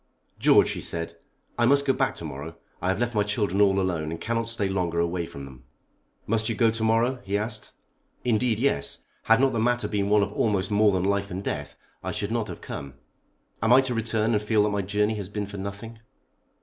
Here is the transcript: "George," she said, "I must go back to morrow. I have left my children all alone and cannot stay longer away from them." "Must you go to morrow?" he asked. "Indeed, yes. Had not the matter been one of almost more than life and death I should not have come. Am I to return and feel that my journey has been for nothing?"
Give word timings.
"George," 0.39 0.67
she 0.69 0.81
said, 0.81 1.13
"I 1.59 1.67
must 1.67 1.85
go 1.85 1.93
back 1.93 2.15
to 2.15 2.25
morrow. 2.25 2.55
I 2.81 2.87
have 2.89 2.97
left 2.97 3.13
my 3.13 3.21
children 3.21 3.61
all 3.61 3.79
alone 3.79 4.11
and 4.11 4.19
cannot 4.19 4.49
stay 4.49 4.67
longer 4.67 4.99
away 4.99 5.27
from 5.27 5.45
them." 5.45 5.63
"Must 6.25 6.49
you 6.49 6.55
go 6.55 6.71
to 6.71 6.83
morrow?" 6.83 7.19
he 7.23 7.37
asked. 7.37 7.71
"Indeed, 8.25 8.57
yes. 8.57 9.03
Had 9.25 9.39
not 9.39 9.53
the 9.53 9.59
matter 9.59 9.87
been 9.87 10.09
one 10.09 10.23
of 10.23 10.33
almost 10.33 10.71
more 10.71 10.91
than 10.91 11.03
life 11.03 11.29
and 11.29 11.43
death 11.43 11.75
I 12.03 12.09
should 12.09 12.31
not 12.31 12.47
have 12.47 12.61
come. 12.61 12.95
Am 13.61 13.71
I 13.71 13.81
to 13.81 13.93
return 13.93 14.33
and 14.33 14.41
feel 14.41 14.63
that 14.63 14.69
my 14.69 14.81
journey 14.81 15.13
has 15.17 15.29
been 15.29 15.45
for 15.45 15.57
nothing?" 15.57 15.99